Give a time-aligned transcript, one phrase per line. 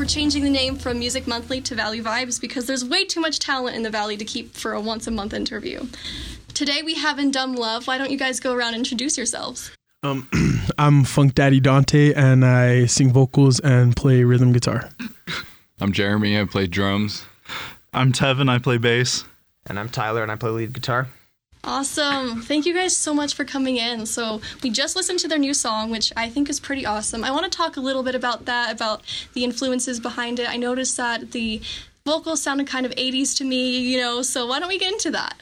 [0.00, 3.38] we're changing the name from Music Monthly to Valley Vibes because there's way too much
[3.38, 5.86] talent in the Valley to keep for a once a month interview.
[6.54, 7.86] Today we have in Dumb Love.
[7.86, 9.70] Why don't you guys go around and introduce yourselves?
[10.02, 10.26] Um,
[10.78, 14.88] I'm Funk Daddy Dante, and I sing vocals and play rhythm guitar.
[15.82, 16.40] I'm Jeremy.
[16.40, 17.22] I play drums.
[17.92, 18.48] I'm Tevin.
[18.48, 19.24] I play bass.
[19.66, 21.08] And I'm Tyler, and I play lead guitar.
[21.62, 22.42] Awesome.
[22.42, 24.06] Thank you guys so much for coming in.
[24.06, 27.22] So, we just listened to their new song, which I think is pretty awesome.
[27.22, 29.02] I want to talk a little bit about that, about
[29.34, 30.48] the influences behind it.
[30.48, 31.60] I noticed that the
[32.06, 35.10] vocals sounded kind of 80s to me, you know, so why don't we get into
[35.10, 35.34] that?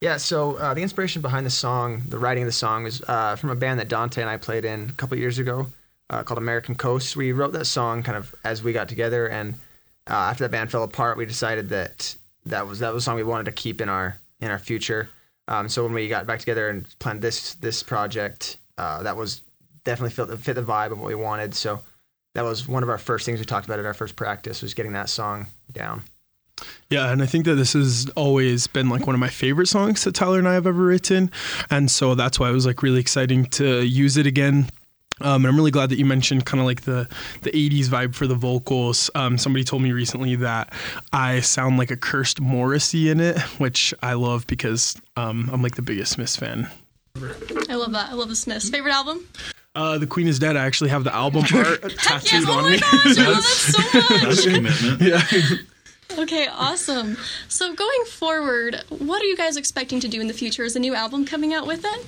[0.00, 3.36] Yeah, so uh, the inspiration behind the song, the writing of the song, was uh,
[3.36, 5.66] from a band that Dante and I played in a couple years ago
[6.10, 7.16] uh, called American Coast.
[7.16, 9.54] We wrote that song kind of as we got together, and
[10.08, 13.16] uh, after that band fell apart, we decided that that was that was a song
[13.16, 15.08] we wanted to keep in our in our future.
[15.48, 19.42] Um, so when we got back together and planned this this project, uh, that was
[19.84, 21.54] definitely fit, fit the vibe of what we wanted.
[21.54, 21.80] So
[22.34, 24.74] that was one of our first things we talked about at our first practice was
[24.74, 26.02] getting that song down.
[26.88, 30.04] Yeah, and I think that this has always been like one of my favorite songs
[30.04, 31.30] that Tyler and I have ever written,
[31.70, 34.68] and so that's why it was like really exciting to use it again.
[35.24, 37.08] Um, and I'm really glad that you mentioned kind of like the
[37.42, 39.10] the 80s vibe for the vocals.
[39.14, 40.72] Um, somebody told me recently that
[41.12, 45.76] I sound like a cursed Morrissey in it, which I love because um, I'm like
[45.76, 46.68] the biggest Smiths fan.
[47.68, 48.10] I love that.
[48.10, 48.68] I love the Smiths.
[48.68, 49.26] Favorite album?
[49.74, 50.56] Uh, the Queen is Dead.
[50.56, 52.78] I actually have the album art tattooed yes, oh on my me.
[52.78, 54.22] gosh, I love that so much.
[54.22, 55.00] That's commitment.
[55.00, 56.22] yeah.
[56.22, 57.16] Okay, awesome.
[57.48, 60.62] So going forward, what are you guys expecting to do in the future?
[60.62, 62.06] Is a new album coming out with it?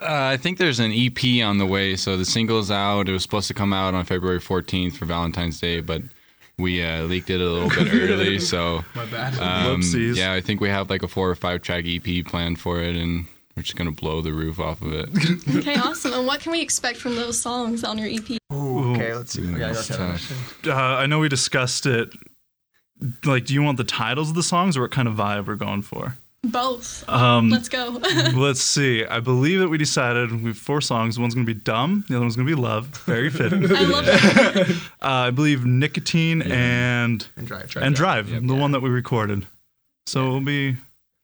[0.00, 1.94] Uh, I think there's an EP on the way.
[1.96, 3.08] So the single's out.
[3.08, 6.02] It was supposed to come out on February 14th for Valentine's Day, but
[6.58, 8.38] we uh, leaked it a little bit early.
[8.38, 9.34] So My bad.
[9.38, 10.16] um, Whoopsies.
[10.16, 12.96] yeah, I think we have like a four or five track EP planned for it,
[12.96, 15.08] and we're just gonna blow the roof off of it.
[15.56, 16.14] Okay, awesome.
[16.14, 18.38] And what can we expect from those songs on your EP?
[18.52, 19.42] Ooh, okay, let's see.
[19.42, 20.20] Ooh, Okay, I that's got that.
[20.20, 20.66] tough.
[20.68, 22.10] Uh, I know we discussed it.
[23.24, 25.56] Like, do you want the titles of the songs or what kind of vibe we're
[25.56, 26.16] going for?
[26.42, 27.06] Both.
[27.08, 27.90] Um, Let's go.
[28.34, 29.04] let's see.
[29.04, 31.18] I believe that we decided we have four songs.
[31.18, 32.86] One's going to be Dumb, the other one's going to be Love.
[33.04, 33.70] Very fitting.
[33.70, 34.76] uh, I love it.
[35.02, 37.76] I believe Nicotine and And drive.
[37.76, 38.42] and Drive, Yep.
[38.46, 39.46] the one that we recorded.
[40.06, 40.76] So it'll be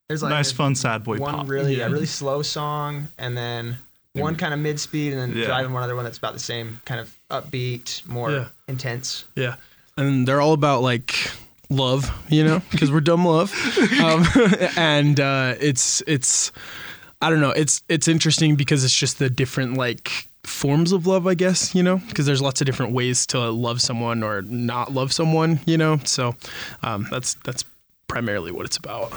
[0.08, 1.48] There's nice, fun, sad boy one pop.
[1.48, 1.86] really Yeah.
[1.86, 3.78] a really slow song, and then
[4.12, 5.46] one kind of mid speed, and then Yeah.
[5.46, 8.44] driving one other one that's about the same kind of upbeat, more Yeah.
[8.68, 9.24] intense.
[9.34, 9.56] Yeah.
[9.96, 11.30] And they're all about like
[11.70, 13.52] love, you know, because we're dumb love.
[14.00, 14.24] Um,
[14.76, 16.52] and uh, it's it's
[17.20, 21.26] I don't know, it's it's interesting because it's just the different like forms of love,
[21.26, 24.92] I guess, you know, because there's lots of different ways to love someone or not
[24.92, 25.98] love someone, you know.
[26.04, 26.36] So
[26.82, 27.64] um, that's that's
[28.08, 29.12] primarily what it's about.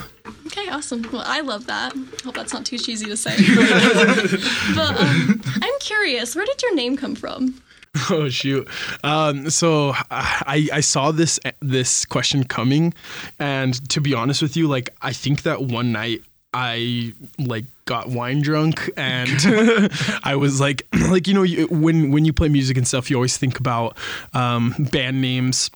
[0.47, 1.07] Okay, awesome.
[1.11, 1.93] Well, I love that.
[2.23, 3.35] Hope that's not too cheesy to say.
[4.75, 7.61] but um, I'm curious, where did your name come from?
[8.11, 8.67] Oh shoot!
[9.03, 12.93] Um, so I I saw this this question coming,
[13.39, 16.21] and to be honest with you, like I think that one night
[16.53, 19.91] I like got wine drunk and
[20.23, 23.15] I was like like you know you, when when you play music and stuff, you
[23.15, 23.97] always think about
[24.33, 25.69] um, band names.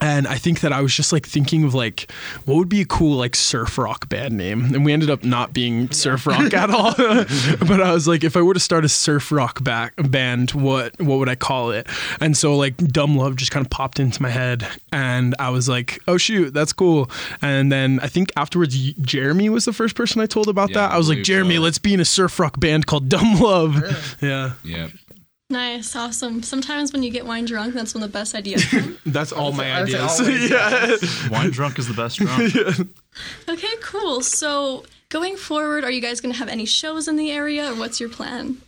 [0.00, 2.10] And I think that I was just like thinking of like
[2.44, 5.52] what would be a cool like surf rock band name, and we ended up not
[5.52, 6.94] being surf rock at all.
[7.66, 10.98] but I was like, if I were to start a surf rock back band, what
[11.00, 11.86] what would I call it?
[12.20, 15.68] And so like Dumb Love just kind of popped into my head, and I was
[15.68, 17.10] like, oh shoot, that's cool.
[17.42, 20.90] And then I think afterwards, Jeremy was the first person I told about Yeah, that.
[20.92, 21.60] I I was like, Jeremy, so.
[21.62, 23.76] let's be in a surf rock band called Dumb Love.
[24.20, 24.90] Yeah, Yep.
[25.50, 26.42] Nice, awesome.
[26.42, 28.98] Sometimes when you get wine drunk, that's when the best ideas come.
[29.06, 30.20] that's all my ideas.
[30.50, 30.96] yeah.
[31.30, 32.54] Wine drunk is the best drunk.
[33.48, 34.20] okay, cool.
[34.20, 37.74] So going forward, are you guys going to have any shows in the area, or
[37.76, 38.58] what's your plan?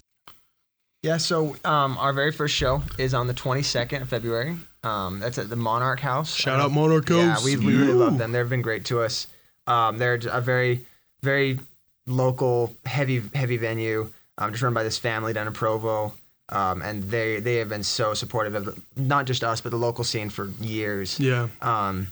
[1.02, 4.56] Yeah, so um, our very first show is on the 22nd of February.
[4.82, 6.34] Um, that's at the Monarch House.
[6.34, 8.32] Shout I out don't- Monarch Yeah, we, we really love them.
[8.32, 9.26] They've been great to us.
[9.66, 10.86] Um, they're a very,
[11.22, 11.60] very
[12.06, 16.14] local, heavy, heavy venue, um, just run by this family down in Provo.
[16.50, 20.02] Um, and they, they have been so supportive of not just us, but the local
[20.04, 21.18] scene for years.
[21.20, 21.46] Yeah.
[21.62, 22.08] Um,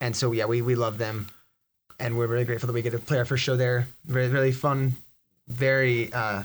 [0.00, 1.28] and so yeah, we we love them,
[1.98, 3.88] and we're really grateful that we get to play our first show there.
[4.06, 4.94] Really really fun,
[5.48, 6.42] very uh,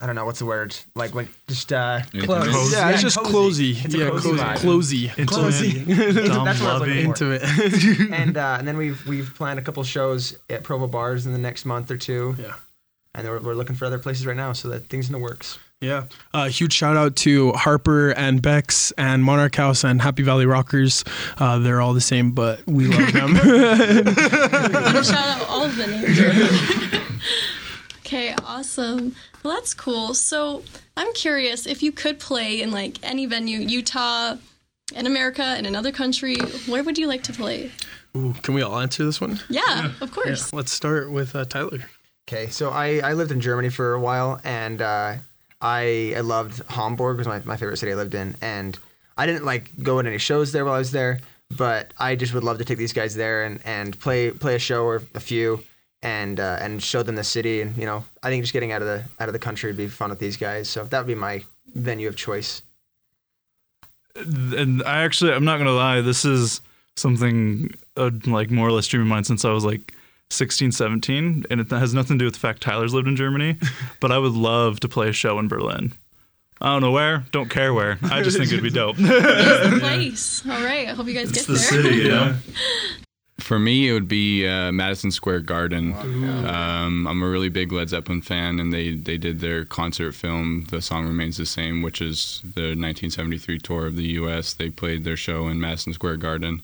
[0.00, 2.26] I don't know what's the word like when just uh, Intimate.
[2.26, 2.46] close.
[2.52, 2.76] Cozy.
[2.76, 3.70] Yeah, it's just cozy.
[3.72, 4.42] It's yeah, cozy cozy.
[4.42, 4.56] vibe.
[4.56, 5.04] Cozy.
[5.06, 5.84] Intimate, Cozy.
[6.28, 7.14] dumb, That's what I was looking loving.
[7.14, 7.32] for.
[7.34, 8.10] Into it.
[8.12, 11.38] and uh, and then we've we've planned a couple shows at Provo bars in the
[11.38, 12.34] next month or two.
[12.40, 12.54] Yeah.
[13.14, 15.58] And we're, we're looking for other places right now, so that things in the works.
[15.82, 16.04] Yeah.
[16.32, 21.04] Uh, huge shout out to Harper and Bex and Monarch House and Happy Valley Rockers.
[21.38, 23.34] Uh, they're all the same, but we love them.
[25.02, 26.20] Shout out all of the names.
[27.98, 29.16] okay, Awesome.
[29.42, 30.14] Well, that's cool.
[30.14, 30.62] So
[30.96, 34.36] I'm curious if you could play in like any venue, Utah,
[34.94, 36.36] in America, in another country,
[36.66, 37.72] where would you like to play?
[38.16, 39.40] Ooh, can we all answer this one?
[39.48, 40.52] Yeah, of course.
[40.52, 41.80] Let's start with uh, Tyler.
[42.32, 45.16] Okay, so I, I lived in Germany for a while, and uh,
[45.60, 48.78] I I loved Hamburg was my, my favorite city I lived in, and
[49.18, 51.20] I didn't like go in any shows there while I was there,
[51.58, 54.58] but I just would love to take these guys there and, and play play a
[54.58, 55.62] show or a few,
[56.02, 58.80] and uh, and show them the city, and you know I think just getting out
[58.80, 61.06] of the out of the country would be fun with these guys, so that would
[61.06, 61.44] be my
[61.74, 62.62] venue of choice.
[64.16, 66.62] and I actually, I'm not gonna lie, this is
[66.96, 69.92] something uh, like more or less dream of mine since I was like
[70.32, 73.58] 16, 17, and it has nothing to do with the fact Tyler's lived in Germany,
[74.00, 75.92] but I would love to play a show in Berlin.
[76.60, 77.98] I don't know where, don't care where.
[78.04, 78.96] I just think it'd be dope.
[78.96, 80.44] The place.
[80.46, 80.88] All right.
[80.88, 81.62] I hope you guys it's get the there.
[81.62, 82.36] city, you know.
[83.40, 85.92] For me, it would be uh, Madison Square Garden.
[85.94, 90.66] Um, I'm a really big Led Zeppelin fan, and they, they did their concert film,
[90.70, 94.54] The Song Remains the Same, which is the 1973 tour of the U.S.
[94.54, 96.62] They played their show in Madison Square Garden.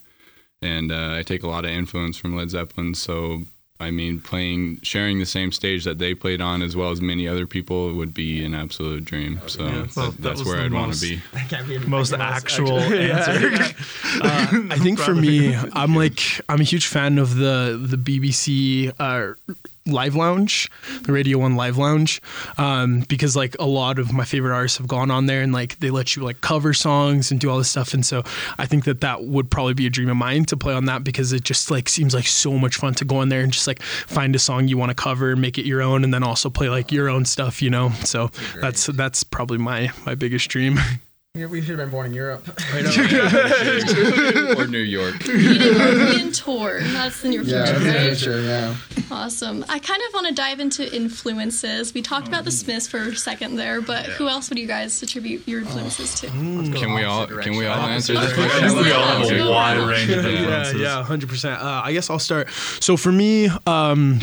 [0.63, 3.43] And uh, I take a lot of influence from Led Zeppelin, so
[3.81, 7.29] I mean, playing, sharing the same stage that they played on, as well as many
[7.29, 9.41] other people, would be an absolute dream.
[9.47, 11.23] So Well, that- that that's was where I'd want to be.
[11.69, 13.75] be Most actual answer.
[14.21, 18.91] Uh, I think for me, I'm like I'm a huge fan of the the BBC
[18.99, 19.35] uh,
[19.91, 20.71] Live Lounge,
[21.03, 22.21] the Radio One Live Lounge,
[22.57, 25.79] um, because like a lot of my favorite artists have gone on there and like
[25.81, 28.23] they let you like cover songs and do all this stuff, and so
[28.59, 31.05] I think that that would probably be a dream of mine to play on that
[31.05, 33.67] because it just like seems like so much fun to go in there and just
[33.67, 36.51] like find a song you want to cover, make it your own, and then also
[36.51, 37.91] play like your own stuff, you know.
[38.05, 38.31] So
[38.61, 40.79] that's that's probably my my biggest dream.
[41.47, 42.49] We should have been born in Europe.
[44.59, 45.27] or New York.
[45.27, 46.81] European tour.
[46.81, 48.17] That's in your future, right?
[48.17, 48.75] sure, yeah.
[49.11, 49.65] Awesome.
[49.69, 51.95] I kind of want to dive into influences.
[51.95, 55.03] We talked about the Smiths for a second there, but who else would you guys
[55.03, 56.27] attribute your influences to?
[56.27, 58.69] Can we all can we all answer this I question?
[58.69, 60.81] think we all have a wide range of yeah, influences.
[60.81, 61.61] yeah, hundred percent.
[61.61, 62.51] Uh, I guess I'll start.
[62.81, 64.21] So for me, um,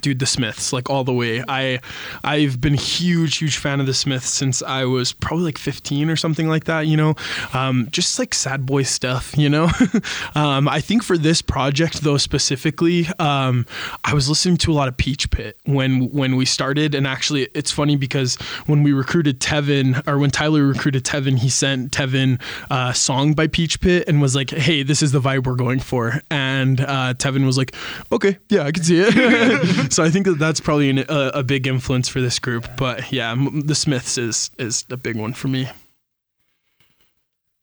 [0.00, 1.42] dude, the Smiths, like all the way.
[1.48, 1.80] I,
[2.24, 6.16] I've been huge, huge fan of the Smiths since I was probably like 15 or
[6.16, 6.86] something like that.
[6.86, 7.14] You know,
[7.52, 9.36] um, just like sad boy stuff.
[9.36, 9.70] You know,
[10.34, 13.66] um, I think for this project though specifically, um,
[14.04, 17.48] I was listening to a lot of Peach Pit when when we started, and actually,
[17.54, 22.40] it's funny because when we recruited Tevin, or when Tyler recruited Tevin, he sent Tevin
[22.70, 25.80] a song by Peach Pit and was like, "Hey, this is the vibe we're going
[25.80, 27.74] for." And uh, Tevin was like,
[28.12, 31.42] "Okay, yeah, I can see it." so I think that that's probably an, a, a
[31.42, 32.66] big influence for this group.
[32.76, 33.34] But yeah,
[33.64, 35.68] the Smiths is is a big one for me.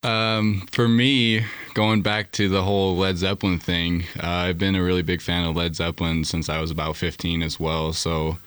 [0.04, 4.84] Um, for me, going back to the whole Led Zeppelin thing, uh, I've been a
[4.84, 7.94] really big fan of Led Zeppelin since I was about 15 as well.
[7.94, 8.38] So,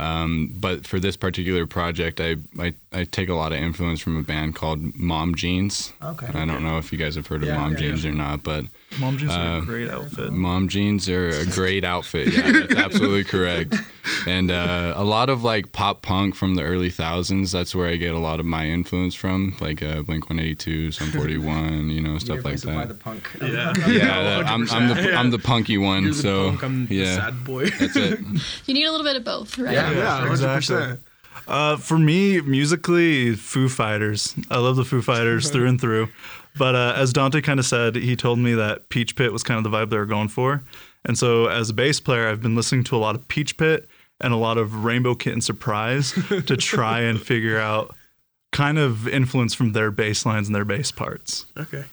[0.00, 4.16] um, but for this particular project, I, I I take a lot of influence from
[4.16, 5.92] a band called Mom Jeans.
[6.02, 6.26] Okay.
[6.28, 8.64] I don't know if you guys have heard of Mom yeah, Jeans or not, but
[8.98, 10.32] Mom jeans are Uh, a great outfit.
[10.32, 12.32] Mom jeans are a great outfit.
[12.32, 13.74] Yeah, that's absolutely correct.
[14.26, 17.52] And uh, a lot of like pop punk from the early thousands.
[17.52, 20.54] That's where I get a lot of my influence from, like uh, Blink One Eighty
[20.54, 22.88] Two, Sum Forty One, you know, stuff like that.
[22.88, 23.28] The punk.
[23.40, 23.72] Yeah.
[23.86, 26.04] Yeah, that- I'm, I'm the I'm the punky one.
[26.04, 27.66] You're the so punk, I'm the yeah, sad boy.
[27.78, 28.20] that's it.
[28.66, 29.72] You need a little bit of both, right?
[29.74, 29.90] Yeah.
[29.92, 30.98] yeah, exactly.
[31.46, 34.34] Uh, for me, musically, Foo Fighters.
[34.50, 36.08] I love the Foo Fighters through and through.
[36.56, 39.64] But uh, as Dante kind of said, he told me that Peach Pit was kind
[39.64, 40.62] of the vibe they were going for.
[41.04, 43.88] And so, as a bass player, I've been listening to a lot of Peach Pit
[44.20, 47.94] and a lot of Rainbow Kitten Surprise to try and figure out
[48.52, 51.46] kind of influence from their bass lines and their bass parts.
[51.56, 51.84] Okay.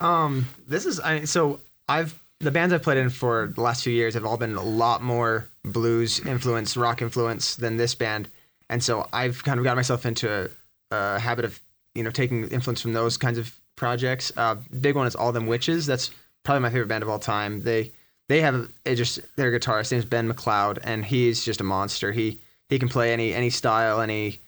[0.00, 3.92] Um, this is I so I've the bands I've played in for the last few
[3.92, 8.28] years have all been a lot more blues influence, rock influence than this band,
[8.68, 10.50] and so I've kind of got myself into
[10.90, 11.60] a, a habit of
[11.94, 14.32] you know taking influence from those kinds of projects.
[14.36, 15.86] Uh, big one is All Them Witches.
[15.86, 16.10] That's
[16.42, 17.62] probably my favorite band of all time.
[17.62, 17.92] They
[18.28, 22.12] they have it just their guitarist name's Ben McLeod, and he's just a monster.
[22.12, 24.40] He he can play any any style, any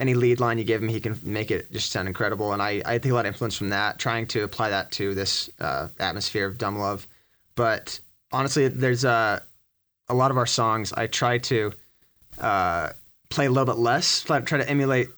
[0.00, 2.52] any lead line you give him, he can make it just sound incredible.
[2.52, 5.14] And I, I take a lot of influence from that, trying to apply that to
[5.14, 7.06] this uh, atmosphere of dumb love.
[7.54, 8.00] But
[8.32, 9.42] honestly, there's a
[10.08, 11.72] a lot of our songs I try to
[12.40, 12.90] uh,
[13.28, 15.08] play a little bit less, try, to emulate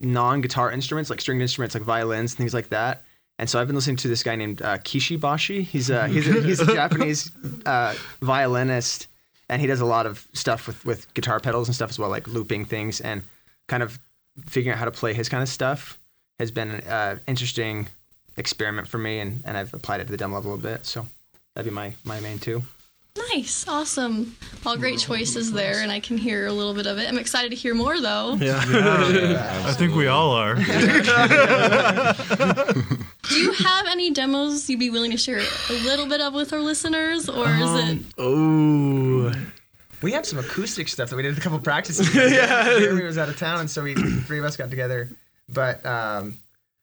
[0.00, 3.02] non-guitar instruments like stringed instruments like violins, things like that.
[3.40, 5.62] And so I've been listening to this guy named uh, Kishi Bashi.
[5.62, 7.32] He's a he's a, he's a Japanese
[7.64, 9.06] uh, violinist,
[9.48, 12.10] and he does a lot of stuff with with guitar pedals and stuff as well,
[12.10, 13.22] like looping things and
[13.66, 13.98] kind of
[14.44, 15.98] figuring out how to play his kind of stuff
[16.38, 17.88] has been an uh, interesting
[18.36, 20.84] experiment for me, and, and I've applied it to the demo level a bit.
[20.84, 21.06] So
[21.54, 22.62] that'd be my my main two.
[23.16, 24.36] Nice, awesome.
[24.64, 27.08] All great choices there, and I can hear a little bit of it.
[27.08, 28.34] I'm excited to hear more though.
[28.34, 28.62] Yeah.
[29.66, 30.54] I think we all are.
[33.28, 36.52] Do you have any demos you'd be willing to share a little bit of with
[36.52, 37.98] our listeners, or is it?
[38.18, 39.32] Oh.
[40.02, 42.14] We have some acoustic stuff that we did a couple practices.
[42.32, 45.10] yeah, Jeremy was out of town, and so we three of us got together.
[45.48, 46.38] But um,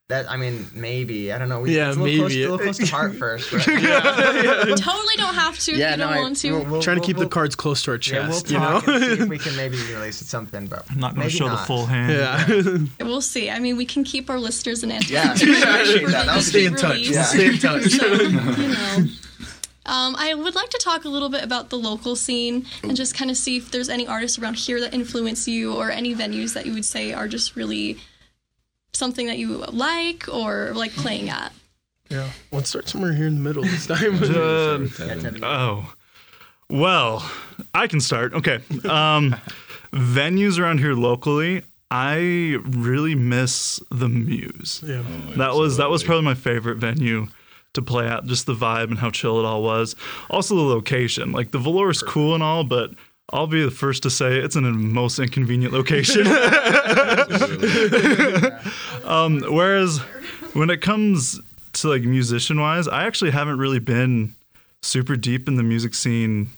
[0.10, 1.60] that I mean, maybe I don't know.
[1.60, 2.44] We, Yeah, it's a little Close, maybe.
[2.44, 3.52] a little close to heart first.
[3.52, 6.52] But, Totally don't have to if yeah, you no, don't I- want to.
[6.54, 8.58] we'll- we'll- Trying to we'll- keep the cards close to our Yeah, we'll chest, you
[8.58, 8.82] know?
[8.88, 11.58] and see if we can maybe release something, but I'm not going to show the
[11.58, 12.88] full hand.
[13.00, 13.06] yeah.
[13.06, 13.50] We'll see.
[13.50, 14.96] I mean, we can keep our listeners in Yeah,
[15.32, 15.64] anticipation.
[15.70, 16.26] appreciate for that.
[16.28, 17.00] the I'll stay in touch.
[17.00, 17.24] Yeah.
[17.24, 17.84] Stay in touch.
[17.92, 19.08] So, you know.
[19.88, 23.14] Um, I would like to talk a little bit about the local scene and just
[23.14, 26.54] kind of see if there's any artists around here that influence you or any venues
[26.54, 27.98] that you would say are just really
[28.94, 31.54] something that you like or like playing at.
[32.10, 32.30] Yeah.
[32.52, 34.18] Let's start somewhere here in the middle this time.
[35.44, 35.94] Uh, oh,
[36.70, 37.30] well,
[37.74, 38.34] I can start.
[38.34, 38.60] Okay.
[38.88, 39.36] Um,
[39.92, 44.84] venues around here locally, I really miss the Muse.
[44.86, 45.04] yeah.
[45.38, 47.28] that was that was probably my favorite venue
[47.74, 48.26] to play at.
[48.26, 49.96] Just the vibe and how chill it all was.
[50.30, 51.32] Also the location.
[51.32, 52.92] Like the Velour is cool and all, but
[53.32, 56.26] I'll be the first to say it's in a most inconvenient location.
[59.08, 60.00] um, whereas
[60.54, 61.40] when it comes
[61.74, 64.34] to like musician wise, I actually haven't really been
[64.82, 66.50] super deep in the music scene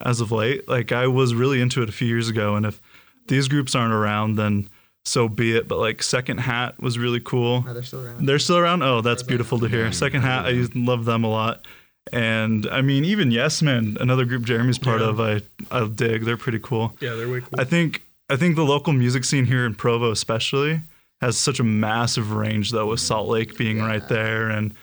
[0.00, 0.68] as of late.
[0.68, 2.80] Like I was really into it a few years ago, and if
[3.28, 4.68] these groups aren't around, then
[5.04, 5.68] so be it.
[5.68, 7.62] But like Second Hat was really cool.
[7.62, 8.26] No, they're still around.
[8.26, 8.82] They're still around.
[8.82, 9.90] Oh, that's beautiful to hear.
[9.92, 11.66] Second Hat, I love them a lot.
[12.12, 15.08] And I mean, even Yes Man, another group Jeremy's part Yeah.
[15.08, 16.24] of, I I dig.
[16.24, 16.96] They're pretty cool.
[17.00, 17.58] Yeah, they're way cool.
[17.58, 20.80] I think I think the local music scene here in Provo, especially,
[21.20, 24.74] has such a massive range though, with Salt Lake being right there, and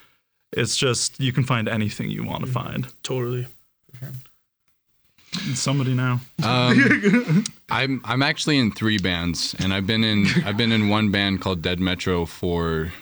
[0.51, 2.87] it's just you can find anything you want to find.
[3.03, 3.47] totally.
[5.55, 6.21] Somebody now.
[6.43, 11.09] Um, I'm I'm actually in three bands, and I've been in I've been in one
[11.09, 12.93] band called Dead Metro for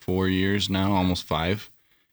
[0.00, 1.68] four years now, almost five.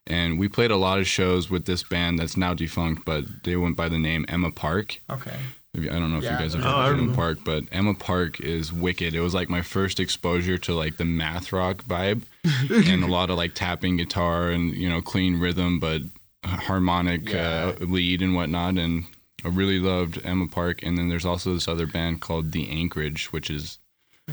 [0.07, 3.57] And we played a lot of shows with this band that's now defunct, but they
[3.57, 5.01] went by the name Emma Park.
[5.09, 5.35] Okay.
[5.73, 7.13] Maybe- I don't know if Yeah, you guys have heard I of Emma.
[7.13, 9.13] Park, but Emma Park is wicked.
[9.13, 12.23] It was like my first exposure to like the math rock vibe
[12.87, 16.01] and a lot of like tapping guitar and you know clean rhythm, but
[16.45, 18.77] harmonic uh, lead and whatnot.
[18.77, 19.05] And
[19.45, 20.81] I really loved Emma Park.
[20.83, 23.77] And then there's also this other band called The Anchorage, which is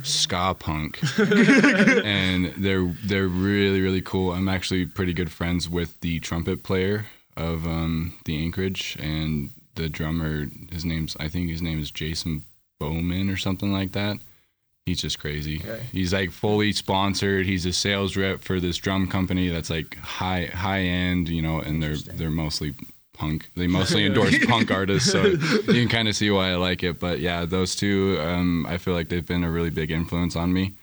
[0.03, 4.33] ska punk, and they're they're really really cool.
[4.33, 9.89] I'm actually pretty good friends with the trumpet player of um, The Anchorage and the
[9.89, 10.47] drummer.
[10.73, 12.45] His name's I think his name is Jason
[12.81, 14.19] Bowman or something like that.
[14.87, 15.63] He's just crazy.
[15.65, 15.83] Okay.
[15.93, 17.47] He's like fully sponsored.
[17.47, 21.61] He's a sales rep for this drum company that's like high high end, you know,
[21.61, 22.75] and they're they're mostly
[23.15, 23.51] punk.
[23.57, 27.01] They mostly endorse punk artists, so you can kind of see why I like it.
[27.01, 30.53] But yeah, those two, um, I feel like they've been a really big influence on
[30.53, 30.75] me.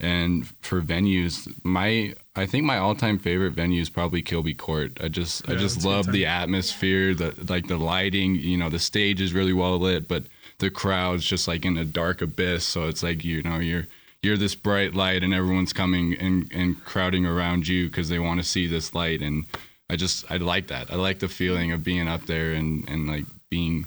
[0.00, 4.98] And for venues, my I think my all time favorite venue is probably Kilby Court.
[5.00, 8.34] I just I just that's a good love the atmosphere, the like the lighting.
[8.34, 10.24] You know, the stage is really well lit, but
[10.58, 12.64] the crowd's just like in a dark abyss.
[12.64, 13.86] So it's like you know you're
[14.22, 18.40] you're this bright light, and everyone's coming and and crowding around you because they want
[18.40, 19.20] to see this light.
[19.20, 19.44] And
[19.88, 20.90] I just I like that.
[20.90, 23.86] I like the feeling of being up there and and like being,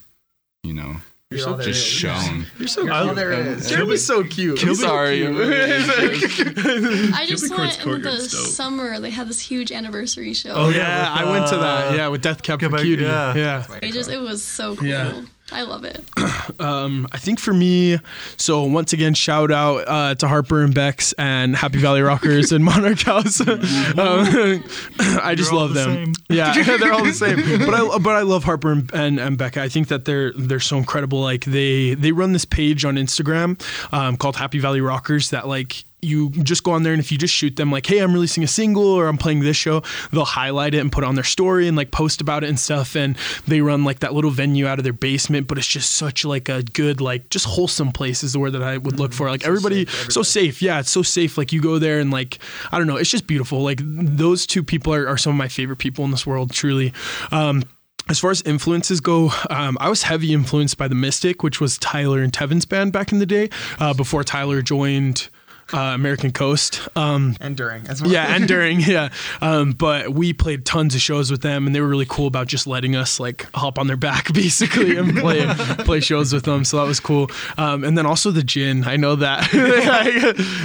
[0.63, 0.97] you know,
[1.29, 1.85] You're all there just is.
[1.85, 2.45] shown.
[2.57, 3.15] You're so You're all cute.
[3.17, 3.69] there is.
[3.69, 4.63] Jeremy's so cute.
[4.65, 5.27] I'm sorry.
[5.27, 8.97] I just Kilby Court's went in the summer.
[9.01, 10.51] They had this huge anniversary show.
[10.53, 11.91] Oh yeah, Yeah, with, I went to that.
[11.91, 13.03] uh, Yeah, with Death Cab for Cutie.
[13.03, 13.35] yeah.
[13.35, 13.65] yeah.
[13.81, 14.87] It just it was so cool.
[14.87, 15.21] Yeah.
[15.51, 16.01] I love it.
[16.59, 17.99] Um, I think for me,
[18.37, 22.63] so once again, shout out uh, to Harper and Bex and Happy Valley Rockers and
[22.65, 23.41] Monarch House.
[23.41, 23.53] um,
[24.99, 26.05] I just love the them.
[26.05, 26.13] same.
[26.29, 27.37] Yeah, they're all the same.
[27.59, 29.61] But I but I love Harper and, and, and Becca.
[29.61, 31.19] I think that they're they're so incredible.
[31.21, 33.61] Like they they run this page on Instagram
[33.93, 37.17] um, called Happy Valley Rockers that like you just go on there and if you
[37.17, 40.25] just shoot them like hey i'm releasing a single or i'm playing this show they'll
[40.25, 42.95] highlight it and put it on their story and like post about it and stuff
[42.95, 46.23] and they run like that little venue out of their basement but it's just such
[46.23, 49.29] like a good like just wholesome place is the word that i would look for.
[49.29, 50.61] Like everybody so safe.
[50.61, 51.37] Yeah it's so safe.
[51.37, 52.39] Like you go there and like
[52.71, 53.61] i don't know it's just beautiful.
[53.61, 56.93] Like those two people are, are some of my favorite people in this world truly.
[57.31, 57.63] Um
[58.09, 61.77] as far as influences go, um, I was heavy influenced by the Mystic, which was
[61.77, 63.49] Tyler and Tevin's band back in the day.
[63.79, 65.27] Uh, before Tyler joined
[65.73, 66.87] uh, American Coast.
[66.95, 68.11] Um, And during as well.
[68.11, 69.09] yeah, and during, yeah.
[69.41, 72.47] Um, but we played tons of shows with them, and they were really cool about
[72.47, 75.45] just letting us like hop on their back basically and play
[75.85, 76.63] play shows with them.
[76.65, 77.29] So that was cool.
[77.57, 78.83] Um, and then also the Gin.
[78.85, 79.49] I know that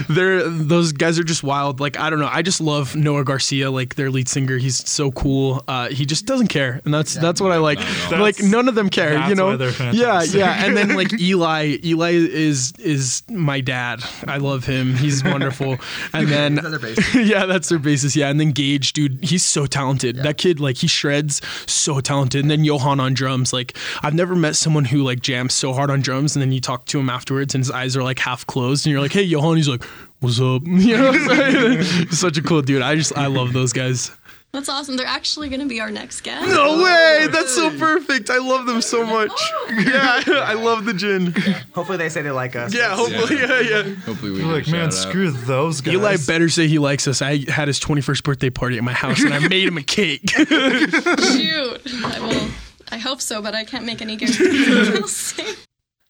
[0.09, 1.80] they're those guys are just wild.
[1.80, 2.30] Like I don't know.
[2.30, 4.59] I just love Noah Garcia, like their lead singer.
[4.59, 5.62] He's so cool.
[5.68, 7.78] Uh, he just doesn't care, and that's that's what I like.
[8.11, 9.14] like none of them care.
[9.14, 9.47] that's You know.
[9.49, 10.64] why they're yeah, yeah.
[10.64, 11.78] And then like Eli.
[11.85, 14.02] Eli is is my dad.
[14.26, 14.91] I love him.
[14.96, 15.78] He's wonderful.
[16.14, 17.14] And then Those are bases.
[17.28, 18.14] yeah, that's their basis.
[18.14, 20.16] Yeah, and then Gage, dude, he's so talented.
[20.16, 22.42] That kid, like, he shreds, so talented.
[22.42, 25.90] And then Johan on drums, like, I've never met someone who like jams so hard
[25.90, 28.46] on drums, and then you talk to him afterwards, and his eyes are like half
[28.46, 29.84] closed, and you're like, hey, Johan, he's like,
[30.20, 30.62] what's up?
[30.66, 31.78] You know, what I'm saying?
[32.08, 32.82] He's such a cool dude.
[32.82, 34.11] I just, I love those guys.
[34.52, 34.99] That's awesome.
[34.99, 36.47] They're actually going to be our next guest.
[36.47, 38.28] No way, that's so perfect.
[38.28, 39.32] I love them so much.
[39.73, 41.32] Yeah, I love the gin.
[41.75, 42.75] Hopefully they say they like us.
[42.75, 43.82] Yeah, hopefully, yeah, yeah.
[44.04, 45.94] Hopefully we You're get like, a man, shout out." screw those guys.
[45.94, 47.23] Eli better say he likes us.
[47.23, 50.28] I had his 21st birthday party at my house, and I made him a cake.
[50.30, 50.49] Shoot.
[52.04, 52.50] I will.
[52.90, 55.40] I hope so, but I can't make any guarantees.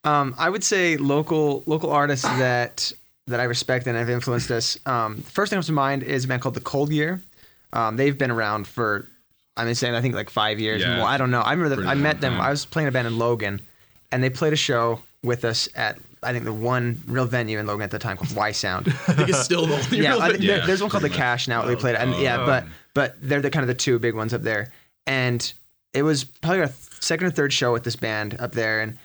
[0.05, 2.91] Um, I would say local local artists that
[3.29, 4.77] that I respect and have influenced us.
[4.87, 7.21] Um, the first thing that comes to mind is a band called the Cold Year.
[7.73, 9.09] Um, they've been around for
[9.57, 10.81] I'm saying I think like five years.
[10.83, 10.97] Yeah.
[10.99, 11.07] More.
[11.07, 11.41] I don't know.
[11.41, 12.33] I remember that Pretty I met them.
[12.35, 12.41] time.
[12.43, 13.61] I was playing a band in Logan,
[14.11, 17.67] and they played a show with us at I think the one real venue in
[17.67, 18.89] Logan at the time called WhySound.
[19.09, 20.37] I think it's still the only yeah, real I thing.
[20.39, 21.21] think there- Yeah, there's one called the pretty.
[21.21, 22.65] Cash now that we played, and yeah, but
[22.95, 24.73] but they're the kind of the two big ones up there.
[25.07, 25.53] And
[25.95, 28.97] it was probably our second or third show with this band up there, and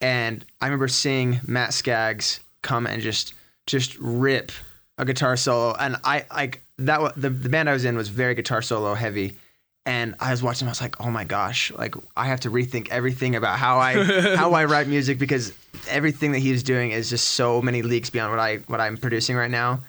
[0.00, 3.32] and I remember seeing Matt Skaggs come and just
[3.66, 4.52] just rip
[4.98, 7.14] a guitar solo, and I like that.
[7.16, 9.36] The the band I was in was very guitar solo heavy.
[9.84, 10.66] And I was watching.
[10.66, 11.70] I was like, "Oh my gosh!
[11.70, 14.02] Like I have to rethink everything about how I
[14.36, 15.52] how I write music because
[15.88, 18.96] everything that he was doing is just so many leagues beyond what I what I'm
[18.96, 19.82] producing right now."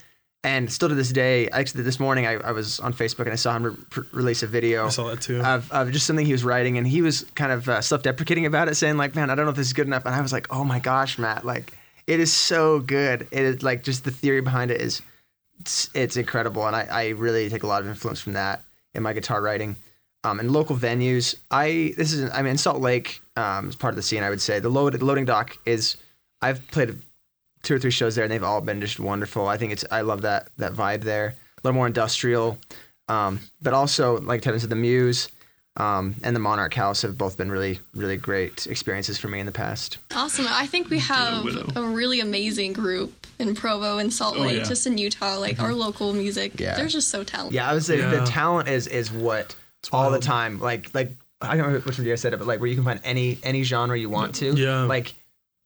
[0.44, 3.36] And still to this day, actually this morning I, I was on Facebook and I
[3.38, 5.42] saw him re- release a video I saw that too.
[5.42, 8.68] of, of just something he was writing, and he was kind of uh, self-deprecating about
[8.68, 10.32] it, saying like, "Man, I don't know if this is good enough." And I was
[10.32, 11.44] like, "Oh my gosh, Matt!
[11.44, 11.74] Like,
[12.08, 13.28] it is so good.
[13.32, 15.02] It is like just the theory behind it is
[15.60, 19.04] it's, it's incredible, and I, I really take a lot of influence from that in
[19.04, 19.76] my guitar writing.
[20.24, 23.96] Um, and local venues, I this is I mean Salt Lake um, is part of
[23.96, 24.24] the scene.
[24.24, 25.98] I would say the load, loading dock is.
[26.42, 27.00] I've played
[27.64, 29.48] two or three shows there, and they've all been just wonderful.
[29.48, 31.28] I think it's I love that that vibe there.
[31.28, 32.58] A little more industrial,
[33.08, 35.30] um, but also like Tevin said, the Muse
[35.78, 39.46] um, and the Monarch House have both been really really great experiences for me in
[39.46, 39.98] the past.
[40.16, 40.46] Awesome.
[40.50, 44.64] I think we have a really amazing group in Provo and Salt Lake, yeah.
[44.64, 45.38] just in Utah.
[45.38, 46.76] Like our local music, Yeah.
[46.76, 47.54] they're just so talented.
[47.56, 48.10] Yeah, I would say Yeah.
[48.10, 49.56] the talent is is what
[49.92, 50.60] all the time.
[50.60, 52.68] Like like I don't know which one of you guys said it, but like where
[52.70, 54.56] you can find any any genre you want to.
[54.56, 54.84] Yeah.
[54.84, 55.14] Like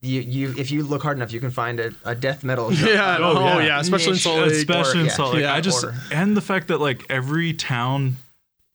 [0.02, 2.72] you you if you look hard enough, you can find a, a death metal.
[2.72, 2.94] genre.
[2.94, 3.66] Yeah, Oh, oh, yeah.
[3.68, 3.80] yeah.
[3.80, 4.52] especially in Salt Lake.
[4.52, 5.44] especially or- in Salt Lake.
[5.44, 8.18] yeah, I just or- and the fact that like every town,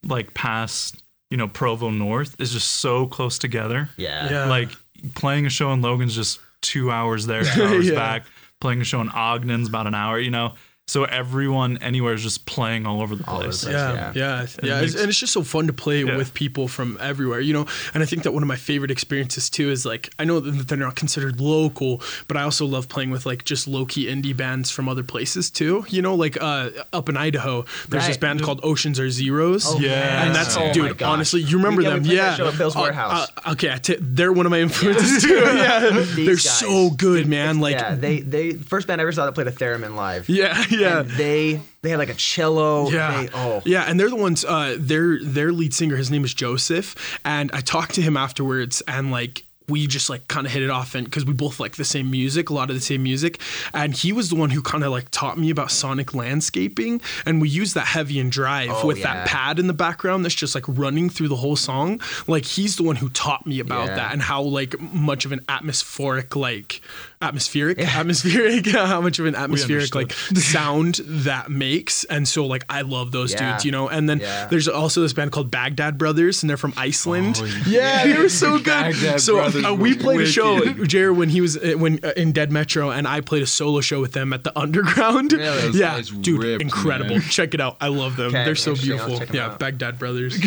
[0.05, 3.89] like past you know Provo North, is just so close together.
[3.97, 4.31] Yeah.
[4.31, 4.45] Yeah.
[4.47, 4.71] Like
[5.15, 7.95] playing a show in Logan's just two hours there, two hours Yeah.
[7.95, 8.25] back.
[8.61, 10.19] Playing a show in Ogden's about an hour.
[10.19, 10.55] You know,
[10.89, 13.63] so everyone anywhere is just playing all over the All over place.
[13.63, 13.75] the place.
[13.77, 14.13] Yeah, Yeah.
[14.15, 14.79] yeah, yeah.
[14.79, 16.17] It makes- and it's just so fun to play Yeah.
[16.17, 17.67] with people from everywhere, you know.
[17.93, 20.69] And I think that one of my favorite experiences too is like I know that
[20.69, 24.37] they're not considered local, but I also love playing with like just low key indie
[24.37, 25.85] bands from other places too.
[25.89, 29.65] You know, like uh, up in Idaho, there's this band called Oceans Are Zeros.
[29.67, 30.25] Oh, Yeah.
[30.25, 31.03] And that's Oh dude.
[31.03, 32.05] Honestly, you remember yeah, them?
[32.05, 32.35] played yeah.
[32.37, 33.29] show at Bill's Uh, Warehouse.
[33.45, 35.35] uh, okay, I t- they're one of my influences too.
[35.35, 35.81] Yeah,
[36.15, 36.43] they're guys.
[36.61, 37.59] so good, man.
[37.59, 40.29] Like, yeah, they they first band I ever saw that played a theremin live.
[40.29, 41.01] yeah, yeah.
[41.01, 42.91] And they they had like a cello.
[42.91, 43.23] Yeah.
[43.23, 43.63] They, oh.
[43.65, 47.51] Yeah, and they're the ones uh their their lead singer, his name is Joseph, and
[47.53, 50.95] I talked to him afterwards and like we just like kind of hit it off
[50.95, 53.41] and because we both like the same music a lot of the same music.
[53.75, 57.41] And he was the one who kind of like taught me about sonic landscaping and
[57.41, 59.13] we use that heavy and drive Oh, with yeah.
[59.15, 62.01] that pad in the background that's just like running through the whole song.
[62.27, 63.97] Like he's the one who taught me about Yeah.
[63.97, 66.81] that and how like much of an atmospheric like
[67.23, 67.79] atmospheric?
[67.81, 68.67] Atmospheric?
[68.77, 72.05] How much of an atmospheric like sound that makes.
[72.05, 73.53] And so like i love those Yeah.
[73.53, 73.89] dudes you know?
[73.89, 74.47] And then Yeah.
[74.47, 77.43] there's also this band called baghdad brothers and they're from iceland.
[77.67, 78.95] Yeah they were so good.
[79.21, 80.89] So Brothers uh, we were played a show wicked.
[80.89, 83.81] jared when he was uh, when uh, in dead metro and i played a solo
[83.81, 85.61] show with them at the underground Really?
[85.63, 87.21] Those yeah guys dude ripped, incredible man.
[87.23, 89.59] check it out i love them Okay, they're so beautiful yeah out.
[89.59, 90.39] baghdad brothers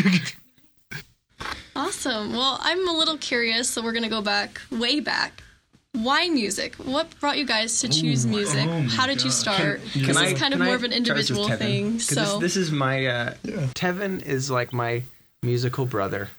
[1.76, 2.34] Awesome.
[2.34, 5.42] Well, I'm a little curious, so we're gonna go back, way back.
[5.94, 6.76] Why music?
[6.76, 8.68] What brought you guys to choose music?
[8.90, 9.82] How did you start?
[9.94, 12.00] this Can I- is kind of more I of an try this with individual thing.
[12.00, 13.34] So this, this is my uh,
[13.76, 15.04] Tevin is like my
[15.42, 16.30] musical brother.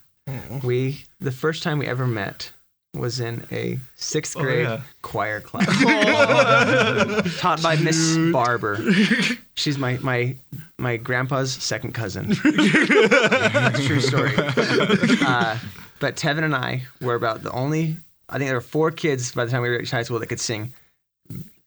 [0.63, 2.53] We the first time we ever met,
[2.95, 4.81] was in a sixth Oh, grade yeah.
[5.03, 5.67] choir class
[7.39, 8.79] taught by Miss Barber.
[9.55, 10.37] She's my my
[10.79, 12.33] my grandpa's second cousin.
[12.35, 14.33] True story.
[14.37, 15.57] Uh,
[16.01, 17.97] but Tevin and I were about the only.
[18.29, 20.41] I think there were four kids by the time we reached high school that could
[20.41, 20.73] sing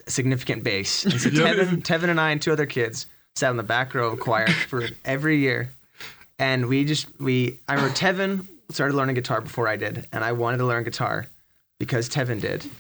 [0.08, 1.06] significant bass.
[1.06, 3.06] And so Tevin, Tevin and I and two other kids
[3.36, 5.70] sat in the back row of choir for every year.
[6.40, 10.32] And we just we I remember Tevin started learning guitar before I did, and I
[10.32, 11.28] wanted to learn guitar
[11.80, 12.66] because Tevin did.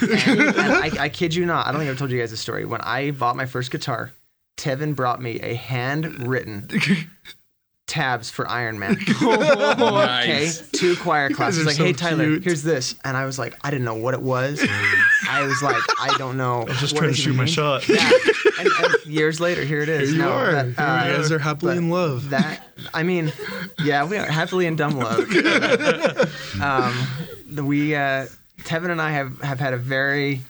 [0.00, 2.40] And, and I, I kid you not, I don't think I've told you guys this
[2.40, 2.64] story.
[2.64, 4.12] When I bought my first guitar,
[4.56, 6.68] Tevin brought me a handwritten
[7.86, 8.96] tabs for Iron Man.
[9.20, 11.66] Okay, two choir classes.
[11.66, 12.44] Like, so hey Tyler, cute.
[12.44, 14.66] here's this, and I was like, I didn't know what it was.
[15.28, 16.62] I was like, I don't know.
[16.62, 17.54] I was just what trying to shoot my means.
[17.54, 17.88] shot.
[17.88, 18.10] Yeah,
[18.60, 20.10] and, and years later, here it is.
[20.10, 20.52] Here you No, are.
[20.52, 22.30] that, Here uh, you guys are happily in love.
[22.30, 22.62] That
[22.94, 23.32] I mean,
[23.78, 25.20] yeah, we are happily in dumb love.
[26.62, 28.26] um, we uh,
[28.62, 30.42] Tevin and I have have had a very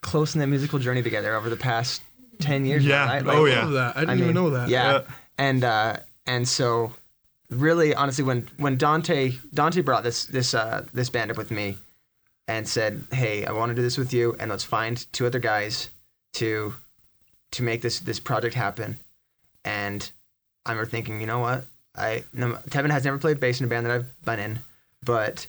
[0.00, 2.02] close knit musical journey together over the past
[2.40, 2.84] ten years.
[2.84, 3.06] Yeah.
[3.06, 3.26] right?
[3.26, 3.62] Oh, yeah.
[3.62, 3.96] Love that.
[3.96, 4.68] I didn't I even know that.
[4.68, 4.92] Yeah.
[4.92, 5.00] Yeah.
[5.38, 5.96] And uh,
[6.26, 6.92] and so
[7.50, 11.76] really honestly when when Dante Dante brought this this uh, this band up with me
[12.52, 15.38] and said, "Hey, I want to do this with you and let's find two other
[15.38, 15.88] guys
[16.34, 16.74] to
[17.52, 18.98] to make this this project happen."
[19.64, 20.10] And
[20.66, 21.64] I remember thinking, you know what?
[21.96, 24.58] I no, Tevin has never played bass in a band that I've been in,
[25.02, 25.46] but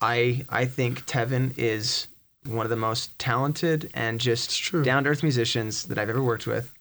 [0.00, 2.08] I I think Tevin is
[2.46, 4.82] one of the most talented and just true.
[4.82, 6.72] down to earth musicians that I've ever worked with,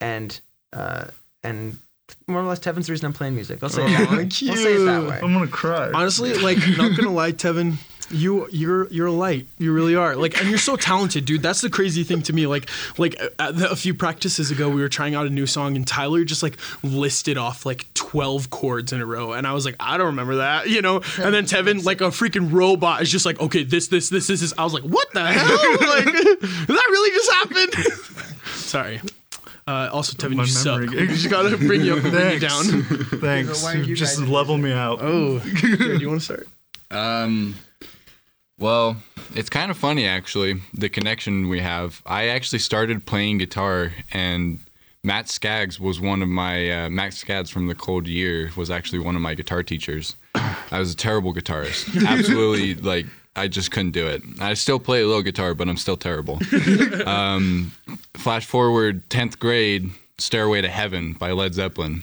[0.00, 0.38] and
[0.72, 1.06] uh,
[1.44, 1.78] and
[2.26, 3.62] more or less Tevin's the reason I'm playing music.
[3.62, 4.16] I'll say it that way.
[4.24, 5.20] Let's say it that way.
[5.22, 5.92] I'm gonna cry.
[5.92, 7.76] Honestly, like not gonna lie, Tevin,
[8.12, 9.46] you you're you're a light.
[9.58, 10.14] You really are.
[10.16, 11.42] Like, and you're so talented, dude.
[11.42, 12.46] That's the crazy thing to me.
[12.46, 13.32] Like, like a,
[13.70, 16.56] a few practices ago, we were trying out a new song, and Tyler just like
[16.82, 20.36] listed off like twelve chords in a row, and I was like, I don't remember
[20.36, 20.96] that, you know.
[21.18, 24.40] And then Tevin, like a freaking robot, is just like, okay, this, this, this, this,
[24.40, 24.52] this.
[24.58, 25.46] I was like, what the hell?
[25.88, 26.04] like,
[26.68, 28.32] that really just happened.
[28.54, 29.00] Sorry.
[29.66, 30.80] Uh, also, Tevin, My you suck.
[30.80, 32.68] memory We just gotta bring you up, and bring you Thanks.
[32.68, 32.82] down.
[33.20, 33.62] Thanks.
[33.62, 34.98] Why are you Just guys- level me out.
[35.00, 36.48] Oh, here, do you want to start?
[36.90, 37.54] Um,
[38.62, 38.96] well,
[39.34, 42.00] it's kind of funny actually, the connection we have.
[42.06, 44.60] I actually started playing guitar, and
[45.02, 49.00] Matt Skaggs was one of my uh, Matt Skaggs from the Cold Year was actually
[49.00, 50.14] one of my guitar teachers.
[50.34, 53.06] I was a terrible guitarist, absolutely like.
[53.34, 54.22] I just couldn't do it.
[54.40, 56.38] I still play a little guitar, but I'm still terrible.
[57.06, 57.72] um,
[58.12, 62.02] flash forward, tenth grade, "Stairway to Heaven" by Led Zeppelin.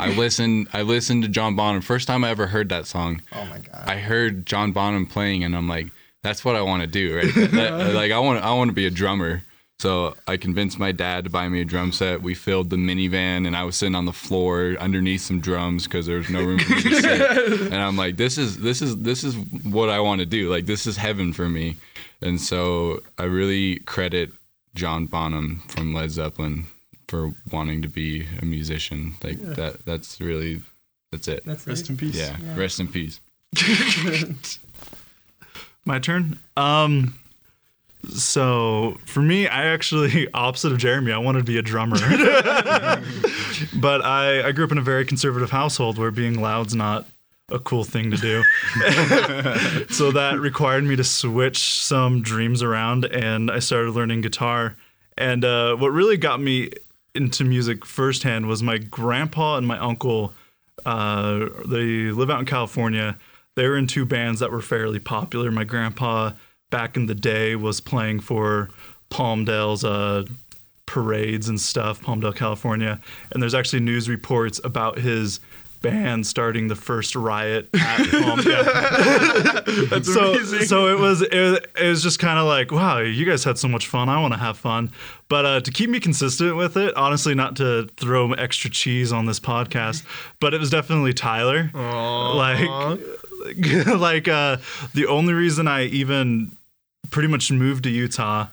[0.00, 0.68] I listened.
[0.72, 1.82] I listened to John Bonham.
[1.82, 3.22] First time I ever heard that song.
[3.32, 3.84] Oh my god.
[3.86, 5.88] I heard John Bonham playing, and I'm like,
[6.22, 7.34] that's what I want to do, right?
[7.52, 9.42] That- like, I want, I want to be a drummer.
[9.80, 12.20] So I convinced my dad to buy me a drum set.
[12.20, 16.06] We filled the minivan, and I was sitting on the floor underneath some drums because
[16.06, 17.60] there was no room for me to sit.
[17.72, 20.50] And I'm like, this is, this is, this is what I want to do.
[20.50, 21.76] Like, this is heaven for me.
[22.20, 24.30] And so I really credit
[24.74, 26.66] John Bonham from Led Zeppelin
[27.08, 29.14] for wanting to be a musician.
[29.22, 29.84] Like that.
[29.84, 30.60] That's really,
[31.10, 31.44] that's it.
[31.46, 32.14] Rest in peace.
[32.14, 32.36] yeah.
[32.54, 33.20] Rest in peace.
[35.84, 36.38] My turn.
[36.56, 37.14] Um,
[38.10, 41.12] so for me, I actually opposite of Jeremy.
[41.12, 41.96] I wanted to be a drummer,
[43.80, 47.06] but I I grew up in a very conservative household where being loud's not
[47.50, 48.44] a cool thing to do.
[49.88, 54.76] so that required me to switch some dreams around, and I started learning guitar.
[55.16, 56.70] And uh, what really got me
[57.14, 60.32] into music firsthand was my grandpa and my uncle.
[60.84, 63.18] Uh, they live out in California.
[63.56, 65.50] They were in two bands that were fairly popular.
[65.50, 66.32] My grandpa,
[66.70, 68.70] back in the day, was playing for
[69.10, 70.24] Palmdale's uh,
[70.86, 73.00] parades and stuff, Palmdale, California.
[73.32, 75.40] And there's actually news reports about his
[75.80, 79.88] band starting the first riot at Palmdale.
[79.90, 80.60] That's so, amazing.
[80.66, 83.58] so it was it, was- it was just kind of like, wow, you guys had
[83.58, 84.08] so much fun.
[84.08, 84.90] I want to have fun.
[85.28, 89.26] But uh, to keep me consistent with it, honestly, not to throw extra cheese on
[89.26, 90.04] this podcast,
[90.40, 91.70] but it was definitely Tyler.
[91.74, 92.68] Like,
[93.86, 94.56] like uh,
[94.94, 96.56] the only reason I even
[97.10, 98.46] pretty much moved to Utah.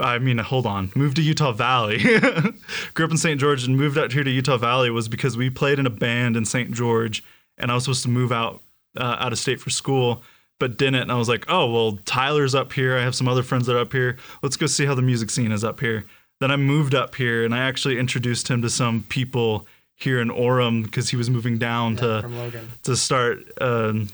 [0.00, 1.98] I mean, hold on, moved to Utah Valley.
[2.94, 3.40] Grew up in St.
[3.40, 6.36] George and moved out here to Utah Valley was because we played in a band
[6.36, 6.72] in St.
[6.72, 7.24] George,
[7.56, 8.62] and I was supposed to move out
[8.96, 10.22] uh, out of state for school,
[10.58, 11.02] but didn't.
[11.02, 12.96] And I was like, oh well, Tyler's up here.
[12.96, 14.18] I have some other friends that are up here.
[14.42, 16.04] Let's go see how the music scene is up here.
[16.40, 20.28] Then I moved up here, and I actually introduced him to some people here in
[20.28, 22.68] Orem because he was moving down to Logan.
[22.84, 24.08] to start um,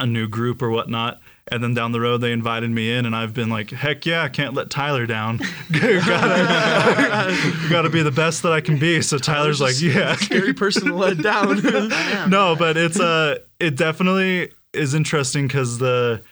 [0.00, 1.20] a new group or whatnot.
[1.52, 4.22] And then down the road, they invited me in, and I've been like, heck yeah,
[4.22, 5.38] I can't let Tyler down.
[5.72, 7.36] gotta,
[7.68, 9.02] gotta be the best that I can be.
[9.02, 10.14] So Tyler's like, yeah.
[10.14, 11.60] Scary person to let down.
[12.30, 16.22] no, but it's uh, it definitely is interesting because the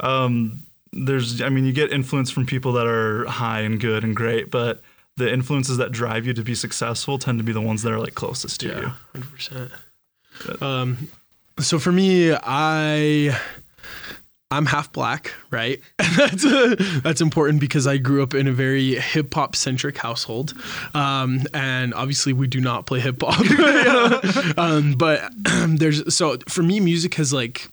[0.00, 4.16] um, there's, I mean, you get influence from people that are high and good and
[4.16, 4.80] great, but
[5.18, 8.00] the influences that drive you to be successful tend to be the ones that are
[8.00, 8.92] like closest to you.
[9.12, 9.70] hundred percent.
[10.62, 11.08] Um,
[11.60, 13.38] so for me, I
[14.52, 15.80] I'm half black, right?
[16.16, 16.44] that's
[17.00, 20.52] that's important because I grew up in a very hip hop centric household,
[20.94, 24.58] um, and obviously we do not play hip hop.
[24.58, 25.32] um, but
[25.68, 27.68] there's so for me, music has like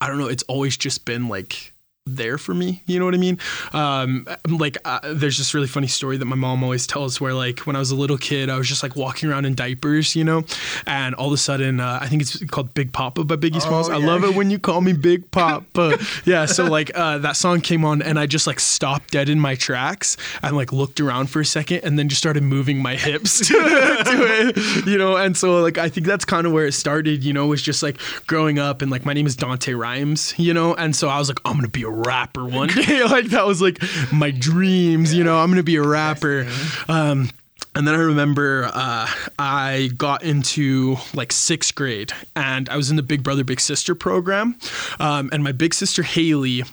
[0.00, 0.28] I don't know.
[0.28, 1.74] It's always just been like
[2.06, 2.82] there for me.
[2.86, 3.38] You know what I mean?
[3.72, 7.60] Um, like, uh, there's this really funny story that my mom always tells where, like,
[7.60, 10.24] when I was a little kid, I was just like walking around in diapers, you
[10.24, 10.44] know,
[10.86, 13.90] and all of a sudden, uh, I think it's called Big Poppa by Biggie Smalls.
[13.90, 14.06] I yeah.
[14.06, 15.98] love it when you call me Big Poppa.
[16.24, 16.46] yeah.
[16.46, 19.56] So, like, uh, that song came on, and I just like stopped dead in my
[19.56, 23.38] tracks and like looked around for a second and then just started moving my hips
[23.48, 26.72] to, to it, you know, and so, like, I think that's kind of where it
[26.72, 30.34] started, you know, was just like growing up and like my name is Dante Rhymes,
[30.38, 33.04] you know, and so I was like, I'm gonna be a rapper one day.
[33.04, 33.82] like that was like
[34.12, 36.46] my dreams, you know, I'm gonna be a rapper.
[36.88, 37.30] Um,
[37.76, 39.06] and then I remember uh,
[39.38, 43.94] I got into like sixth grade and I was in the Big Brother Big Sister
[43.94, 44.56] program.
[44.98, 46.64] Um, and my big sister Haley,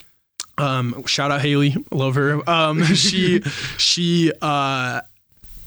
[0.57, 2.49] um, shout out Haley, love her.
[2.49, 3.41] Um, she
[3.77, 5.01] she uh,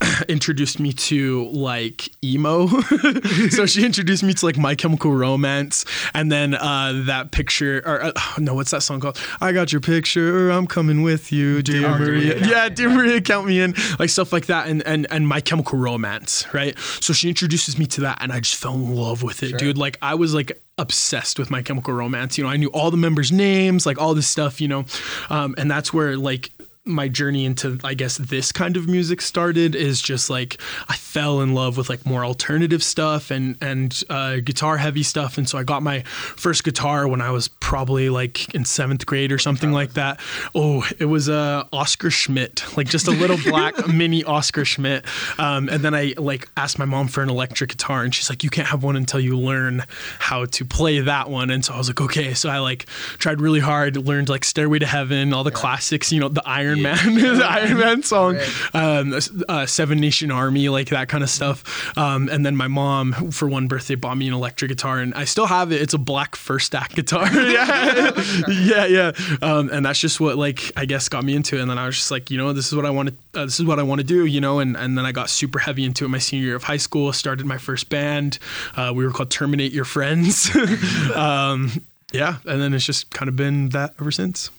[0.28, 2.66] introduced me to like emo.
[3.50, 8.02] so she introduced me to like My Chemical Romance, and then uh, that picture or
[8.04, 9.20] uh, no, what's that song called?
[9.40, 10.50] I got your picture.
[10.50, 12.38] I'm coming with you, dear Maria.
[12.46, 13.74] Yeah, dear Maria, count me in.
[13.98, 16.78] Like stuff like that, and and and My Chemical Romance, right?
[16.78, 19.78] So she introduces me to that, and I just fell in love with it, dude.
[19.78, 22.36] Like I was like obsessed with My Chemical Romance.
[22.36, 24.60] You know, I knew all the members' names, like all this stuff.
[24.60, 24.84] You know,
[25.30, 26.50] um, and that's where like
[26.86, 31.40] my journey into I guess this kind of music started is just like I fell
[31.40, 35.58] in love with like more alternative stuff and and uh, guitar heavy stuff and so
[35.58, 39.72] I got my first guitar when I was probably like in seventh grade or something
[39.72, 40.20] like that.
[40.54, 45.04] Oh, it was a uh, Oscar Schmidt, like just a little black mini Oscar Schmidt.
[45.38, 48.44] Um, and then I like asked my mom for an electric guitar and she's like,
[48.44, 49.84] you can't have one until you learn
[50.18, 51.50] how to play that one.
[51.50, 52.34] And so I was like, okay.
[52.34, 52.86] So I like
[53.18, 56.75] tried really hard, learned like Stairway to Heaven, all the classics, you know, the Iron
[56.82, 58.38] Man, the Iron Man song,
[58.74, 61.96] um, uh, Seven Nation Army, like that kind of stuff.
[61.96, 65.24] Um, and then my mom, for one birthday, bought me an electric guitar, and I
[65.24, 65.80] still have it.
[65.80, 67.26] It's a black First Act guitar.
[67.34, 68.12] yeah,
[68.48, 69.12] yeah, yeah.
[69.42, 71.62] Um, and that's just what like I guess got me into it.
[71.62, 73.44] And then I was just like, you know, this is what I want to, uh,
[73.44, 74.58] this is what I want to do, you know.
[74.58, 77.12] And and then I got super heavy into it my senior year of high school.
[77.12, 78.38] Started my first band.
[78.76, 80.54] Uh, we were called Terminate Your Friends.
[81.14, 81.70] um,
[82.12, 84.50] yeah, and then it's just kind of been that ever since.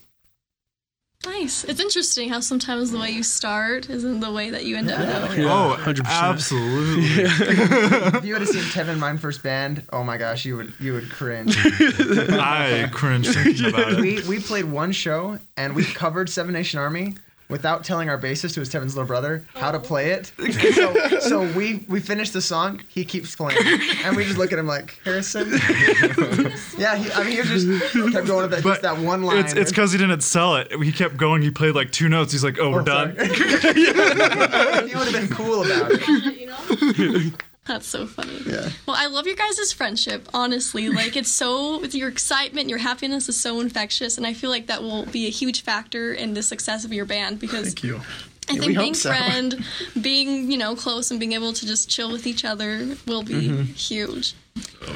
[1.27, 1.63] Nice.
[1.65, 4.99] It's interesting how sometimes the way you start isn't the way that you end up.
[5.31, 6.05] Oh, 100%.
[6.05, 7.03] absolutely.
[7.23, 10.93] if you would have seen Tevin Mine first band, oh my gosh, you would you
[10.93, 11.55] would cringe.
[11.59, 13.99] I cringe thinking about it.
[13.99, 17.15] we we played one show and we covered Seven Nation Army
[17.49, 19.81] without telling our bassist, who was Tevin's little brother, how to oh.
[19.81, 20.31] play it.
[20.77, 22.81] So, so we we finished the song.
[22.87, 23.59] He keeps playing,
[24.03, 25.49] and we just look at him like Harrison.
[26.77, 29.37] yeah, he, I mean, he was just kept going with that, just that one line.
[29.37, 30.71] It's it's because he didn't sell it.
[30.83, 31.41] He kept going.
[31.41, 32.31] He played like two notes.
[32.31, 33.27] He's like, "Oh, we're Oh, done." sorry.
[33.73, 37.33] he would have been cool about it.
[37.67, 38.39] That's so funny.
[38.45, 38.69] Yeah.
[38.85, 40.89] Well, I love your guys' friendship, honestly.
[40.97, 44.81] Like, it's so, your excitement, your happiness is so infectious, and I feel like that
[44.81, 48.01] will be a huge factor in the success of your band because Thank you.
[48.49, 49.09] I we think being so.
[49.09, 49.63] friend,
[50.01, 53.33] being, you know, close and being able to just chill with each other will be
[53.49, 53.61] Mm-hmm.
[53.73, 54.33] huge.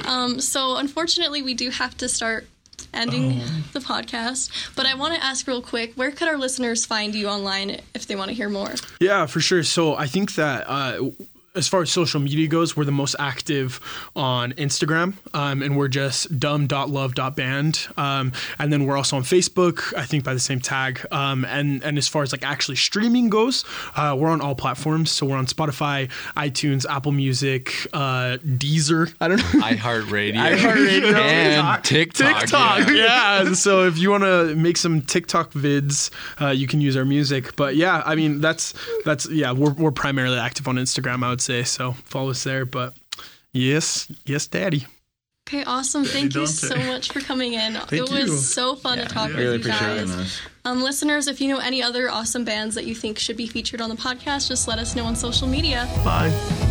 [0.06, 2.48] Um, so, unfortunately, we do have to start
[2.94, 3.64] ending Oh.
[3.74, 7.28] the podcast, but I want to ask real quick where could our listeners find you
[7.28, 8.74] online if they want to hear more?
[9.00, 9.64] Yeah, for sure.
[9.64, 11.10] So I think that uh,
[11.54, 13.82] as far as social media goes, we're the most active
[14.16, 17.88] on Instagram, um, and we're just dumb.love.band.
[17.98, 21.06] Um, and then we're also on Facebook, I think by the same tag.
[21.12, 23.66] Um, and and as far as like actually streaming goes,
[23.98, 25.12] uh, we're on all platforms.
[25.12, 29.14] So we're on Spotify, iTunes, Apple Music, uh, Deezer.
[29.20, 29.44] I don't know.
[29.62, 31.14] iHeartRadio, iHeartRadio.
[31.16, 32.40] and TikTok.
[32.42, 33.44] TikTok, yeah.
[33.44, 33.54] yeah.
[33.54, 37.58] So if you want to make some TikTok vids, uh, you can use our music.
[37.58, 41.41] But yeah, I mean that's that's yeah, we're we're primarily active on Instagram, I would
[41.42, 41.64] say.
[41.64, 42.66] So follow us there.
[42.66, 42.96] But
[43.52, 44.86] yes, yes, Daddy.
[45.48, 46.06] Okay, awesome.
[46.06, 46.52] Thank you Dante.
[46.54, 47.76] so much for coming in.
[47.76, 48.04] it you.
[48.04, 50.40] was so fun to talk Really with you guys.
[50.64, 53.82] Um, listeners, if you know any other awesome bands that you think should be featured
[53.82, 55.90] on the podcast, just let us know on social media.
[56.06, 56.70] Bye.